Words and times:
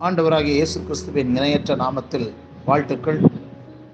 ஆண்டவராகிய 0.00 0.54
இயேசு 0.58 0.82
கிறிஸ்துவின் 0.82 1.36
இணையற்ற 1.36 1.76
நாமத்தில் 1.76 2.32
வாழ்த்துக்கள். 2.64 3.20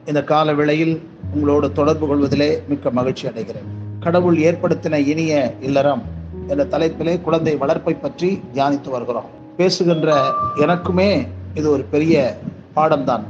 இந்த 0.07 0.25
கால 0.25 0.55
வேளையில் 0.55 1.03
உங்களோடு 1.35 1.73
தொடர்பு 1.73 2.07
கொள்வதிலே 2.07 2.63
மிக்க 2.69 2.91
மகிழ்ச்சி 2.91 3.29
அடைகிறேன். 3.29 3.71
கடவுள் 4.01 4.37
ஏற்படுத்தின 4.37 5.07
இனிய 5.07 5.55
இல்லறம் 5.61 6.03
என்ற 6.47 6.65
தலைப்பிலே 6.65 7.21
குழந்தை 7.21 7.57
வளர்ப்பை 7.57 7.95
பற்றி 7.95 8.43
தியானித்து 8.55 8.89
வருகிறோம். 8.89 9.25
பேசுகின்ற 9.57 10.33
எனக்குமே 10.57 11.27
இது 11.55 11.71
ஒரு 11.71 11.83
பெரிய 11.83 12.39
பாடம்தான். 12.77 13.25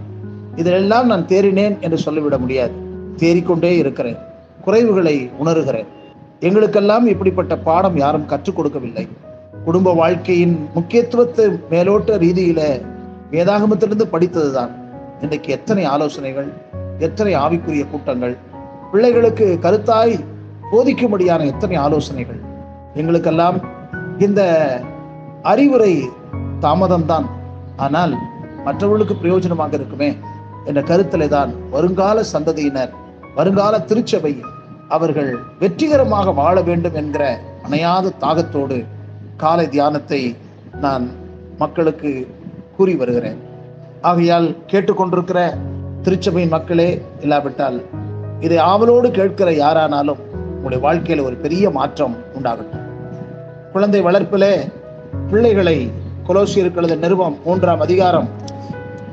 இதிலெல்லாம் 0.57 1.05
நான் 1.05 1.27
தேறினேன் 1.27 1.79
என்று 1.79 1.99
சொல்லிவிட 1.99 2.39
முடியாது. 2.39 2.73
தேறிக்கொண்டே 3.17 3.77
இருக்கிறேன். 3.77 4.17
குறைவுகளை 4.67 5.17
உணர்கிறேன். 5.43 5.89
எங்களுக்கெல்லாம் 6.41 7.07
இப்படிப்பட்ட 7.07 7.57
பாடம் 7.69 7.97
யாரும் 7.97 8.27
கற்றுக் 8.27 8.57
கொடுக்கவில்லை. 8.57 9.05
குடும்ப 9.65 9.93
வாழ்க்கையின் 9.95 10.55
முக்கியத்துவத்தை 10.75 11.47
மேலோட்ட 11.71 12.17
ரீதியில 12.25 12.61
வேதாகமத்திலிருந்து 13.31 14.07
படித்ததுதான். 14.15 14.73
இன்றைக்கு 15.21 15.53
எத்தனை 15.53 15.85
ஆலோசனைகள் 15.85 16.49
எத்தனை 16.99 17.33
ஆவிக்குரிய 17.37 17.85
கூட்டங்கள் 17.91 18.35
பிள்ளைகளுக்கு 18.93 19.47
கருத்தாய் 19.63 20.15
போதிக்கும்படியான 20.73 21.47
எத்தனை 21.53 21.77
ஆலோசனைகள். 21.77 22.41
எங்களுக்கெல்லாம் 22.95 23.57
இந்த 24.19 24.43
அறிவுரை 25.43 25.93
தாமதம்தான். 26.65 27.27
ஆனால் 27.77 28.13
மற்றவர்களுக்கு 28.65 29.15
பிரயோஜனமாக 29.23 29.73
இருக்குமே 29.73 30.11
என்ற 30.65 30.81
கருத்திலே 30.91 31.27
தான் 31.29 31.51
வருங்கால 31.71 32.19
சந்ததியினர் 32.33 32.93
வருங்கால 33.35 33.81
திருச்சபை 33.81 34.33
அவர்கள் 34.89 35.39
வெற்றிகரமாக 35.59 36.33
வாழ 36.33 36.63
வேண்டும் 36.63 36.95
என்கிற 36.95 37.41
அணையாத 37.69 38.13
தாகத்தோடு 38.21 38.85
காலை 39.37 39.69
தியானத்தை 39.69 40.37
நான் 40.81 41.11
மக்களுக்கு 41.59 42.27
கூறி 42.77 42.95
வருகிறேன். 42.95 43.39
ஆகையால் 44.01 44.57
கேட்டுக்கொண்டிருக்கிற 44.67 45.57
திருச்சபையின் 46.03 46.49
மக்களே 46.49 47.03
இல்லாவிட்டால் 47.21 47.83
இதை 48.41 48.59
ஆவலோடு 48.59 49.11
கேட்கிற 49.11 49.51
யாரானாலும் 49.51 50.21
உங்களுடைய 50.31 50.83
வாழ்க்கையில் 50.83 51.25
ஒரு 51.25 51.37
பெரிய 51.37 51.71
மாற்றம் 51.71 52.17
உண்டாகட்டும். 52.39 52.83
குழந்தை 53.73 54.03
வளர்ப்பிலே 54.03 54.73
பிள்ளைகளை 55.31 55.91
கொலோசியர்களது 56.29 56.99
நிறுவம் 56.99 57.39
மூன்றாம் 57.45 57.81
அதிகாரம் 57.81 58.29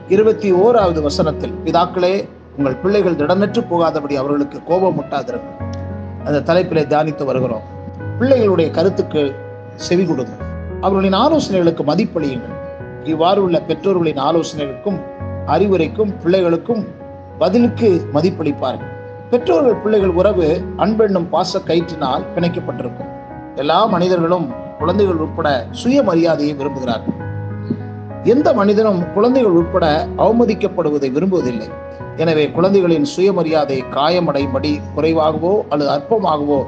இருபத்தி 0.07 0.53
ஓராவது 0.53 1.01
வசனத்தில் 1.01 1.53
பிதாக்களே 1.65 2.27
உங்கள் 2.61 2.81
பிள்ளைகள் 2.81 3.15
திடனற்று 3.15 3.61
போகாதபடி 3.69 4.15
அவர்களுக்கு 4.15 4.63
கோபம் 4.63 4.97
முட்டாதிருக்கும் 4.99 5.61
அந்த 6.23 6.53
தலைப்பிலே 6.53 6.81
தியானித்து 6.91 7.23
வருகிறோம். 7.25 7.63
பிள்ளைகளுடைய 8.19 8.71
கருத்துக்கு 8.71 9.35
செவி 9.75 10.05
கொடுங்க 10.05 10.31
அவர்களின் 10.81 11.17
ஆலோசனைகளுக்கு 11.19 11.83
மதிப்பளியுங்கள். 11.87 12.57
இவ்வாறு 13.03 13.43
உள்ள 13.43 13.61
பெற்றோர்களின் 13.61 14.17
ஆலோசனைகளுக்கும் 14.17 14.99
அறிவுரைக்கும் 15.45 16.13
பிள்ளைகளுக்கும் 16.23 16.83
பதிலுக்கு 17.39 17.89
மதிப்பளிப்பார்கள். 18.13 18.91
பெற்றோர்கள் 19.29 19.75
பிள்ளைகள் 19.75 20.09
உறவு 20.09 20.63
அன்பெண்ணும் 20.77 21.29
பாச 21.29 21.59
கயிற்றினால் 21.65 22.23
பிணைக்கப்பட்டிருக்கும். 22.35 23.11
எல்லா 23.55 23.85
மனிதர்களும் 23.85 24.47
குழந்தைகள் 24.79 25.15
உட்பட 25.15 25.65
சுயமரியாதையை 25.83 26.55
விரும்புகிறார்கள். 26.55 27.17
எந்த 28.23 28.53
மனிதனும் 28.53 29.13
குழந்தைகள் 29.13 29.51
உட்பட 29.51 30.07
அவமதிக்கப்படுவதை 30.17 31.09
விரும்புவதில்லை. 31.17 31.69
எனவே 32.21 32.43
குழந்தைகளின் 32.55 33.05
சுயமரியாதை 33.13 33.77
காயமடைபடி 33.95 34.71
குறைவாகவோ 34.95 35.53
அல்லது 35.69 35.89
அற்பமாகவோ 35.97 36.59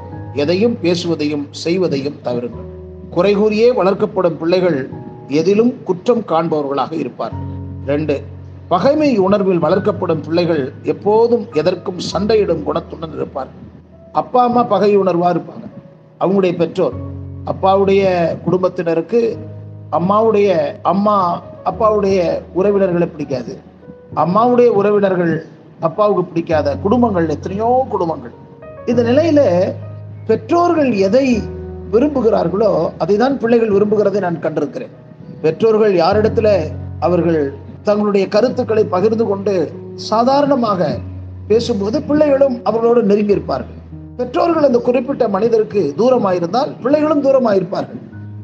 எதையும் 0.41 0.75
பேசுவதையும் 0.83 1.43
செய்வதையும் 1.63 2.19
தவிருங்கள். 2.25 2.67
குறை 3.15 3.33
கூறியே 3.37 3.67
வளர்க்கப்படும் 3.79 4.37
பிள்ளைகள் 4.41 4.77
எதிலும் 5.39 5.73
குற்றம் 5.83 6.23
காண்பவர்களாக 6.31 6.93
இருப்பார் 6.93 7.35
ரெண்டு 7.85 8.15
பகைமை 8.67 9.09
உணர்வில் 9.17 9.63
வளர்க்கப்படும் 9.65 10.23
பிள்ளைகள் 10.27 10.63
எப்போதும் 10.93 11.45
எதற்கும் 11.53 11.99
சண்டையிடும் 12.11 12.63
குணத்துடன் 12.67 13.13
இருப்பார் 13.13 13.51
அப்பா 14.21 14.43
அம்மா 14.43 14.63
பகை 14.73 14.91
உணர்வா 14.97 15.29
இருப்பாங்க. 15.35 15.65
அவங்களுடைய 16.21 16.55
பெற்றோர் 16.61 16.97
அப்பாவுடைய 17.51 18.03
குடும்பத்தினருக்கு 18.45 19.21
அம்மாவுடைய 19.99 20.49
அம்மா 20.93 21.17
அப்பாவுடைய 21.69 22.17
உறவினர்களை 22.59 23.07
பிடிக்காது. 23.07 23.53
அம்மாவுடைய 24.21 24.69
உறவினர்கள் 24.69 25.45
அப்பாவுக்கு 25.79 26.23
பிடிக்காத 26.23 26.75
குடும்பங்கள் 26.77 27.29
எத்தனையோ 27.29 27.85
குடும்பங்கள். 27.89 28.33
இந்த 28.85 29.01
நிலையில 29.03 29.41
பெற்றோர்கள் 30.27 30.91
எதை 30.91 31.41
விரும்புகிறார்களோ 31.91 32.89
அதை 32.97 33.17
தான் 33.17 33.39
பிள்ளைகள் 33.39 33.71
விரும்புகிறதை 33.71 34.19
நான் 34.19 34.39
கண்டிருக்கிறேன். 34.39 34.93
பெற்றோர்கள் 35.41 35.93
யாரிடத்துல 35.95 36.49
அவர்கள் 36.99 37.53
தங்களுடைய 37.83 38.27
கருத்துக்களை 38.27 38.83
பகிர்ந்து 38.85 39.25
கொண்டு 39.25 39.73
சாதாரணமாக 39.95 40.99
பேசும்போது 41.47 42.01
பிள்ளைகளும் 42.01 42.63
அவர்களோடு 42.63 43.03
நெருங்கி 43.03 43.31
இருப்பார்கள். 43.31 43.79
பெற்றோர்கள் 44.17 44.63
அந்த 44.63 44.79
குறிப்பிட்ட 44.79 45.27
மனிதருக்கு 45.27 45.93
தூரமாயிருந்தால் 45.97 46.71
பிள்ளைகளும் 46.81 47.23
தூரமாயிருப்பார்கள். 47.23 48.01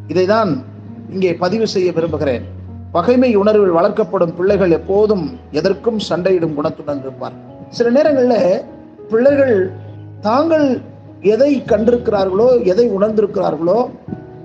இதைதான் 0.07 0.63
இங்கே 1.09 1.34
பதிவு 1.34 1.68
செய்ய 1.68 1.91
விரும்புகிறேன். 1.91 2.57
பகைமை 2.91 3.35
உணர்வில் 3.35 3.75
வளர்க்கப்படும் 3.77 4.35
பிள்ளைகள் 4.38 4.72
எப்போதும் 4.72 5.25
எதற்கும் 5.51 6.00
சண்டையிடும் 6.00 6.55
குணத்துடன் 6.57 7.01
இருப்பார் 7.01 7.35
சில 7.69 7.89
நேரங்களில் 7.89 8.63
பிள்ளைகள் 9.09 9.55
தாங்கள் 10.22 10.81
எதை 11.33 11.51
கண்டிருக்கிறார்களோ 11.67 12.47
எதை 12.63 12.85
உணர்ந்திருக்கிறார்களோ 12.97 13.79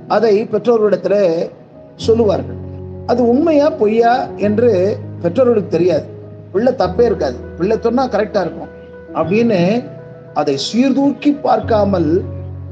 அதை 0.08 0.34
பெற்றோர்களிடத்துல 0.52 1.16
சொல்லுவார்கள். 1.96 2.58
அது 3.06 3.28
உண்மையா 3.28 3.70
பொய்யா 3.70 4.12
என்று 4.36 4.70
பெற்றோர்களுக்கு 5.22 5.74
தெரியாது. 5.76 6.06
பிள்ளை 6.52 6.72
தப்பே 6.72 7.04
இருக்காது. 7.04 7.36
பிள்ளை 7.58 7.76
சொன்னா 7.80 8.04
கரெக்டா 8.08 8.40
இருக்கும். 8.44 8.70
அப்படின்னு 9.14 9.60
அதை 10.34 10.56
சீர்தூக்கி 10.56 11.32
பார்க்காமல் 11.46 12.10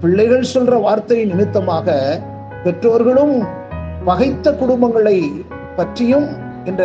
பிள்ளைகள் 0.01 0.51
சொல்ற 0.55 0.81
வார்த்தை 0.81 1.19
நிமித்தமாக 1.25 1.97
பெற்றோர்களும் 2.65 3.37
பகைத்த 4.05 4.53
குடும்பங்களை 4.53 5.19
பற்றியும் 5.77 6.29
இந்த 6.65 6.85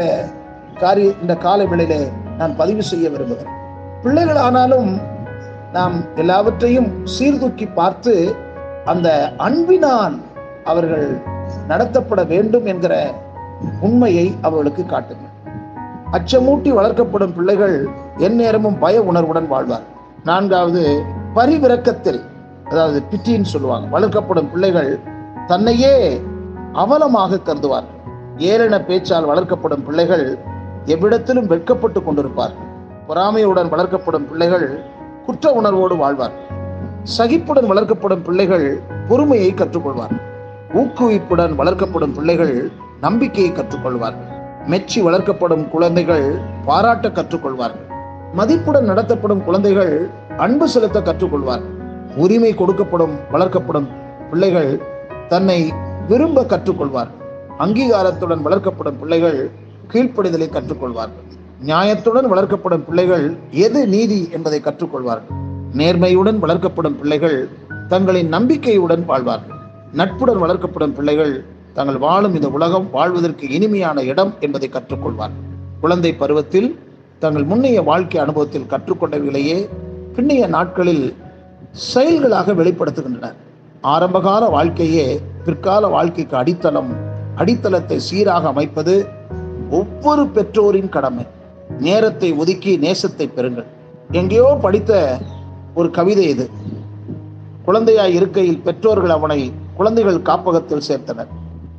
காரிய 0.82 1.12
இந்த 1.22 1.34
கால 1.46 1.60
வேளையிலே 1.64 2.02
நான் 2.38 2.56
பதிவு 2.56 2.84
செய்ய 2.84 3.10
விரும்புகிறேன். 3.10 3.56
பிள்ளைகள் 4.04 4.40
ஆனாலும் 4.48 4.90
நாம் 5.74 5.96
எல்லாவற்றையும் 6.16 6.90
சீர்தூக்கி 7.04 7.66
பார்த்து 7.80 8.14
அந்த 8.86 9.08
அன்பினால் 9.38 10.18
அவர்கள் 10.64 11.08
நடத்தப்பட 11.68 12.22
வேண்டும் 12.28 12.66
என்கிற 12.66 12.94
உண்மையை 13.82 14.36
அவர்களுக்கு 14.42 14.86
காட்டுங்கள். 14.86 15.34
அச்சமூட்டி 16.12 16.72
வளர்க்கப்படும் 16.80 17.36
பிள்ளைகள் 17.36 17.78
எந்நேரமும் 18.18 18.80
பய 18.80 19.02
உணர்வுடன் 19.02 19.48
வாழ்வார். 19.48 19.86
நான்காவது 20.24 20.84
பரிவிறக்கத்தில் 21.36 22.22
அதாவது 22.70 23.00
பிட்டின்னு 23.12 23.54
சொல்லுவாங்க 23.54 24.00
வளர்க்கப்படும் 24.00 24.50
பிள்ளைகள் 24.52 25.00
தன்னையே 25.48 25.94
அவலமாக 26.74 27.42
கருதுவார்கள். 27.46 27.97
ஏளன 28.38 28.76
பேச்சால் 28.86 29.30
வளர்க்கப்படும் 29.30 29.84
பிள்ளைகள் 29.84 30.38
எவ்விடத்திலும் 30.86 31.48
வெட்கப்பட்டு 31.48 32.00
கொண்டிருப்பார்கள். 32.00 32.66
பொறாமையுடன் 33.08 33.70
வளர்க்கப்படும் 33.74 34.28
பிள்ளைகள் 34.30 34.84
குற்ற 35.26 35.52
உணர்வோடு 35.52 35.98
வாழ்வார் 35.98 36.32
சகிப்புடன் 37.04 37.72
வளர்க்கப்படும் 37.72 38.24
பிள்ளைகள் 38.24 38.82
பொறுமையை 39.08 39.54
கற்றுக்கொள்வார் 39.54 40.16
ஊக்குவிப்புடன் 40.74 41.54
வளர்க்கப்படும் 41.56 42.14
பிள்ளைகள் 42.14 42.72
நம்பிக்கையை 43.02 43.52
கற்றுக்கொள்வார்கள். 43.52 44.32
மெச்சி 44.66 45.02
வளர்க்கப்படும் 45.02 45.70
குழந்தைகள் 45.70 46.40
பாராட்ட 46.66 47.08
கற்றுக்கொள்வார்கள். 47.08 47.86
மதிப்புடன் 48.34 48.86
நடத்தப்படும் 48.86 49.44
குழந்தைகள் 49.44 50.10
அன்பு 50.38 50.68
செலுத்த 50.68 51.00
கற்றுக்கொள்வார்கள். 51.00 51.76
உரிமை 52.16 52.56
கொடுக்கப்படும் 52.56 53.16
வளர்க்கப்படும் 53.32 53.88
பிள்ளைகள் 54.30 54.82
தன்னை 55.28 55.74
விரும்ப 56.08 56.44
கற்றுக்கொள்வார்கள். 56.44 57.26
அங்கீகாரத்துடன் 57.60 58.42
வளர்க்கப்படும் 58.46 59.00
பிள்ளைகள் 59.00 59.52
கீழ்ப்படிதலை 59.94 60.48
கற்றுக்கொள்வார்கள். 60.50 61.26
நியாயத்துடன் 61.66 62.32
வளர்க்கப்படும் 62.34 62.86
பிள்ளைகள் 62.86 63.38
எது 63.52 63.88
நீதி 63.88 64.30
என்பதை 64.32 64.62
கற்றுக்கொள்வார்கள். 64.64 65.38
நேர்மையுடன் 65.78 66.40
வளர்க்கப்படும் 66.40 66.98
பிள்ளைகள் 66.98 67.50
தங்களின் 67.88 68.28
நம்பிக்கையுடன் 68.28 69.06
வாழ்வார்கள். 69.06 69.58
நட்புடன் 69.94 70.42
வளர்க்கப்படும் 70.44 70.94
பிள்ளைகள் 70.94 71.46
தாங்கள் 71.74 71.98
வாழும் 71.98 72.36
இந்த 72.36 72.50
உலகம் 72.50 72.90
வாழ்வதற்கு 72.92 73.50
இனிமையான 73.50 74.02
இடம் 74.02 74.34
என்பதை 74.40 74.70
கற்றுக்கொள்வார்கள். 74.74 75.46
குழந்தை 75.82 76.14
பருவத்தில் 76.14 76.80
தங்கள் 77.20 77.44
முன்னைய 77.44 77.84
வாழ்க்கை 77.84 78.22
அனுபவத்தில் 78.22 78.70
கற்றுக்கொண்டவைகளையே 78.70 79.68
பின்னைய 80.16 80.48
நாட்களில் 80.48 81.16
செயல்களாக 81.72 82.54
வெளிப்படுத்துகின்றனர். 82.54 83.36
ஆரம்பகால 83.82 84.46
வாழ்க்கையே 84.46 85.22
பிற்கால 85.46 85.88
வாழ்க்கைக்கு 85.88 86.38
அடித்தளம் 86.38 87.07
அடித்தளத்தை 87.38 88.00
சீராக 88.00 88.48
அமைப்பது 88.48 89.08
ஒவ்வொரு 89.70 90.28
பெற்றோரின் 90.28 90.90
கடமை. 90.90 91.26
நேரத்தை 91.80 92.34
ஒதுக்கி 92.34 92.78
நேசத்தை 92.78 93.26
பெறுங்கள். 93.36 93.68
எங்கேயோ 94.12 94.58
படித்த 94.62 95.18
ஒரு 95.76 95.92
கவிதை 95.92 96.28
இது. 96.30 96.50
குழந்தையாய் 97.66 98.14
இருக்கையில் 98.14 98.62
பெற்றோர்கள் 98.62 99.10
அவனை 99.10 99.54
குழந்தைகள் 99.76 100.22
காப்பகத்தில் 100.22 100.86
சேர்த்தனர். 100.88 101.28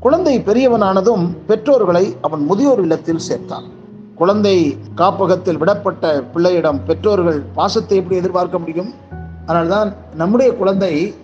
குழந்தை 0.01 0.41
பெரியவனானதும் 0.41 1.25
பெற்றோர்களை 1.47 2.17
அவன் 2.21 2.45
முதியோர் 2.45 2.81
இல்லத்தில் 2.81 3.25
சேர்த்தான். 3.29 3.67
குழந்தை 4.15 4.77
காப்பகத்தில் 4.95 5.59
விடப்பட்ட 5.59 6.23
பிள்ளையிடம் 6.33 6.85
பெற்றோர்கள் 6.85 7.41
பாசத்தை 7.55 7.99
எப்படி 7.99 8.17
எதிர்பார்க்க 8.17 8.59
முடியும்? 8.59 8.95
அதனால்தான் 9.47 9.95
நம்முடைய 10.15 10.55
குழந்தை 10.55 11.15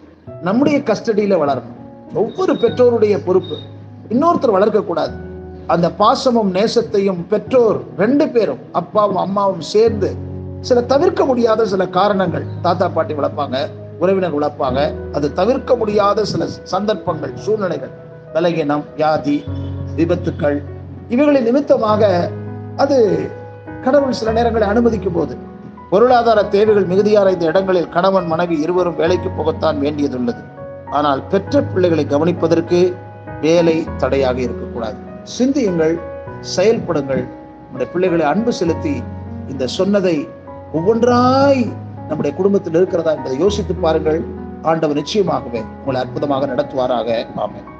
நம்முடைய 0.43 0.79
கஸ்டடியில் 0.79 1.41
வளரணும். 1.43 1.79
ஒவ்வொரு 2.15 2.53
பெற்றோருடைய 2.53 3.25
பொறுப்பு. 3.25 3.57
இன்னொருத்தர் 4.13 4.57
வளர்க்கக்கூடாது. 4.57 5.15
அந்த 5.75 5.87
பாசமும் 6.01 6.51
நேசத்தையும் 6.57 7.21
பெற்றோர் 7.31 7.79
ரெண்டு 8.03 8.25
பேரும் 8.35 8.63
அப்பாவும் 8.81 9.21
அம்மாவும் 9.25 9.65
சேர்ந்து 9.73 10.11
சில 10.69 10.79
தவிர்க்க 10.93 11.23
முடியாத 11.31 11.65
சில 11.73 11.83
காரணங்கள் 11.99 12.45
தாத்தா 12.67 12.87
பாட்டி 12.89 13.15
வளர்ப்பாங்க 13.15 13.57
உறவினர் 14.03 14.37
வளர்ப்பாங்க. 14.37 14.81
அது 15.17 15.27
தவிர்க்க 15.41 15.73
முடியாத 15.81 16.25
சில 16.33 16.47
சந்தர்ப்பங்கள் 16.73 17.33
சூழ்நிலைகள். 17.45 17.93
பலகீனம் 18.35 18.85
வியாதி 18.97 19.37
விபத்துக்கள் 19.99 20.59
இவைகளின் 21.15 21.47
நிமித்தமாக 21.49 22.03
அது 22.83 22.97
கடவுள் 23.85 24.19
சில 24.21 24.31
நேரங்களை 24.33 24.67
அனுமதிக்கும் 24.73 25.17
போது 25.19 25.35
பொருளாதார 25.91 26.41
தேவைகள் 26.55 26.91
மிகுதியான 26.93 27.33
இந்த 27.35 27.45
இடங்களில் 27.51 27.89
கணவன் 27.89 28.27
மனைவி 28.27 28.57
இருவரும் 28.65 28.99
வேலைக்கு 29.01 29.31
போகத்தான் 29.39 29.79
வேண்டியதுள்ளது. 29.85 30.43
ஆனால் 30.99 31.23
பெற்ற 31.33 31.63
பிள்ளைகளை 31.73 32.05
கவனிப்பதற்கு 32.15 32.81
வேலை 33.41 33.87
தடையாக 33.97 34.41
இருக்கக்கூடாது. 34.41 34.97
சிந்தியுங்கள் 35.23 35.99
செயல்படுங்கள். 36.57 37.25
நம்முடைய 37.63 37.93
பிள்ளைகளை 37.93 38.27
அன்பு 38.27 38.53
செலுத்தி 38.53 39.03
இந்த 39.49 39.67
சொன்னதை 39.67 40.29
ஒவ்வொன்றாய் 40.75 41.73
நம்முடைய 42.09 42.37
குடும்பத்தில் 42.37 42.75
இருக்கிறதா 42.75 43.11
என்பதை 43.11 43.39
யோசித்து 43.39 43.75
பாருங்கள். 43.75 44.25
ஆண்டவர் 44.63 44.97
நிச்சயமாகவே 44.97 45.63
உங்களை 45.79 46.01
அற்புதமாக 46.01 46.47
நடத்துவாராக. 46.47 47.27
ஆமேன். 47.37 47.73